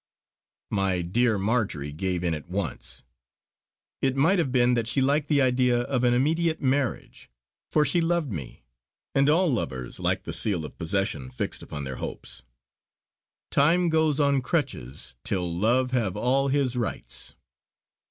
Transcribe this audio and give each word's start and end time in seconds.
My 0.71 1.03
dear 1.03 1.37
Marjory 1.37 1.91
gave 1.93 2.23
in 2.23 2.33
at 2.33 2.49
once. 2.49 3.03
It 4.01 4.15
might 4.15 4.39
have 4.39 4.51
been 4.51 4.73
that 4.73 4.87
she 4.87 4.99
liked 4.99 5.27
the 5.27 5.43
idea 5.43 5.81
of 5.81 6.03
an 6.03 6.11
immediate 6.15 6.59
marriage; 6.59 7.29
for 7.69 7.85
she 7.85 8.01
loved 8.01 8.31
me, 8.31 8.63
and 9.13 9.29
all 9.29 9.53
lovers 9.53 9.99
like 9.99 10.23
the 10.23 10.33
seal 10.33 10.65
of 10.65 10.75
possession 10.79 11.29
fixed 11.29 11.61
upon 11.61 11.83
their 11.83 11.97
hopes: 11.97 12.41
"Time 13.51 13.89
goes 13.89 14.19
on 14.19 14.41
crutches, 14.41 15.13
till 15.23 15.55
love 15.55 15.91
have 15.91 16.17
all 16.17 16.47
his 16.47 16.75
rites." 16.75 17.35